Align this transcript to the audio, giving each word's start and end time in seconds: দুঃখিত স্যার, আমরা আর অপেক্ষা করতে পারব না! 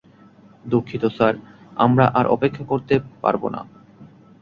দুঃখিত 0.65 1.03
স্যার, 1.07 1.33
আমরা 1.77 2.05
আর 2.13 2.25
অপেক্ষা 2.27 2.63
করতে 2.63 2.93
পারব 3.21 3.43
না! 3.49 3.61